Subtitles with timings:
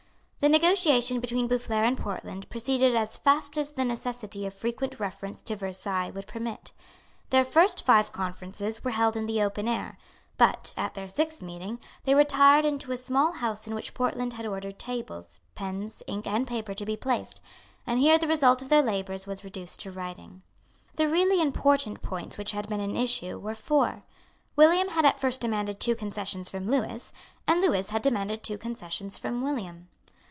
[0.43, 5.43] The negotiation between Boufflers and Portland proceeded as fast as the necessity of frequent reference
[5.43, 6.71] to Versailles would permit.
[7.29, 9.99] Their first five conferences were held in the open air;
[10.37, 14.47] but, at their sixth meeting, they retired into a small house in which Portland had
[14.47, 17.39] ordered tables, pens, ink and paper to be placed;
[17.85, 20.41] and here the result of their labours was reduced to writing.
[20.95, 24.01] The really important points which had been in issue were four.
[24.55, 27.13] William had at first demanded two concessions from Lewis;
[27.45, 29.87] and Lewis had demanded two concessions from William.